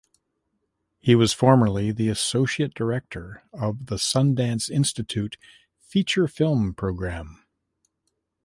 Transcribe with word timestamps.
He 0.99 1.13
was 1.13 1.31
formerly 1.31 1.91
the 1.91 2.09
associate 2.09 2.73
director 2.73 3.43
of 3.53 3.85
the 3.85 3.97
Sundance 3.97 4.67
Institute 4.67 5.37
Feature 5.79 6.27
Film 6.27 6.73
Program. 6.73 7.45